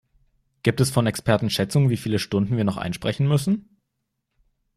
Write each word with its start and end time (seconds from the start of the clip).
Gibt 0.63 0.81
es 0.81 0.89
von 0.89 1.05
Experten 1.05 1.51
Schätzungen, 1.51 1.91
wie 1.91 1.95
viele 1.95 2.17
Stunden 2.17 2.57
wir 2.57 2.63
noch 2.63 2.77
einsprechen 2.77 3.27
müssen? 3.27 3.77